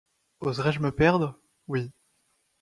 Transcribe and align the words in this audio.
Oserai-je 0.39 0.79
me 0.79 0.91
perdre? 0.91 1.39
oui. 1.67 1.91